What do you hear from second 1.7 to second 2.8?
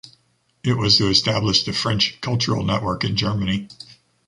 French cultural